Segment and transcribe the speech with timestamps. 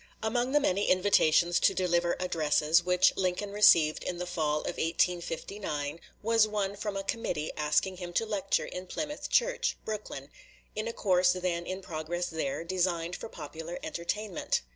[0.23, 5.99] Among the many invitations to deliver addresses which Lincoln received in the fall of 1859,
[6.23, 10.31] was one from a committee asking him to lecture in Plymouth Church, Brooklyn,
[10.75, 14.63] in a course then in progress there, designed for popular entertainment.